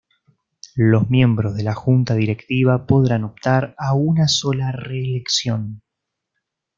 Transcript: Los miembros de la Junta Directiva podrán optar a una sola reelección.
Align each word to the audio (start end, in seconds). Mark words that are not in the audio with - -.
Los 0.77 1.11
miembros 1.11 1.53
de 1.55 1.61
la 1.61 1.75
Junta 1.75 2.15
Directiva 2.15 2.87
podrán 2.87 3.23
optar 3.23 3.75
a 3.77 3.93
una 3.93 4.27
sola 4.27 4.71
reelección. 4.71 5.83